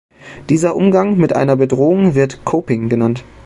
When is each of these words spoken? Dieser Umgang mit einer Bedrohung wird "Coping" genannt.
Dieser 0.49 0.75
Umgang 0.75 1.15
mit 1.19 1.31
einer 1.33 1.55
Bedrohung 1.55 2.15
wird 2.15 2.43
"Coping" 2.43 2.89
genannt. 2.89 3.23